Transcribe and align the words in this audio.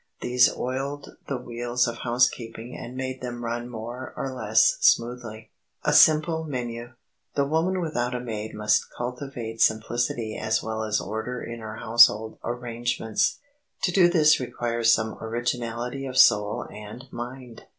These 0.21 0.51
oiled 0.57 1.17
the 1.27 1.37
wheels 1.37 1.87
of 1.87 1.99
housekeeping 1.99 2.75
and 2.75 2.97
made 2.97 3.21
them 3.21 3.45
run 3.45 3.69
more 3.69 4.15
or 4.17 4.33
less 4.33 4.77
smoothly. 4.79 5.51
[Sidenote: 5.83 5.83
A 5.83 5.93
SIMPLE 5.93 6.43
MENU] 6.45 6.93
The 7.35 7.45
woman 7.45 7.79
without 7.81 8.15
a 8.15 8.19
maid 8.19 8.55
must 8.55 8.87
cultivate 8.97 9.61
simplicity 9.61 10.35
as 10.35 10.63
well 10.63 10.81
as 10.85 10.99
order 10.99 11.39
in 11.43 11.59
her 11.59 11.75
household 11.75 12.39
arrangements. 12.43 13.37
To 13.83 13.91
do 13.91 14.09
this 14.09 14.39
requires 14.39 14.91
some 14.91 15.19
originality 15.23 16.07
of 16.07 16.17
soul 16.17 16.65
and 16.73 17.05
mind. 17.11 17.65